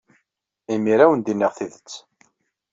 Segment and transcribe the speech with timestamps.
[0.73, 1.91] Imir-a ad awen-d-iniɣ tidet.